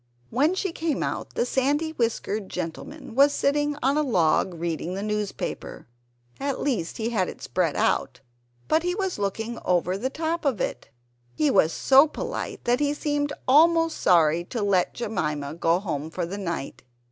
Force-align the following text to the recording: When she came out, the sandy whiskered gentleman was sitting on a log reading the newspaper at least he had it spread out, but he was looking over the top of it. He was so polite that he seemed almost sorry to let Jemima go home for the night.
When 0.31 0.55
she 0.55 0.71
came 0.71 1.03
out, 1.03 1.35
the 1.35 1.45
sandy 1.45 1.91
whiskered 1.91 2.49
gentleman 2.49 3.13
was 3.13 3.31
sitting 3.35 3.77
on 3.83 3.97
a 3.97 4.01
log 4.01 4.55
reading 4.55 4.95
the 4.95 5.03
newspaper 5.03 5.85
at 6.39 6.59
least 6.59 6.97
he 6.97 7.11
had 7.11 7.29
it 7.29 7.39
spread 7.43 7.75
out, 7.75 8.19
but 8.67 8.81
he 8.81 8.95
was 8.95 9.19
looking 9.19 9.59
over 9.63 9.99
the 9.99 10.09
top 10.09 10.43
of 10.43 10.59
it. 10.59 10.89
He 11.35 11.51
was 11.51 11.71
so 11.71 12.07
polite 12.07 12.63
that 12.63 12.79
he 12.79 12.95
seemed 12.95 13.31
almost 13.47 13.99
sorry 13.99 14.43
to 14.45 14.63
let 14.63 14.95
Jemima 14.95 15.53
go 15.53 15.77
home 15.77 16.09
for 16.09 16.25
the 16.25 16.39
night. 16.39 16.81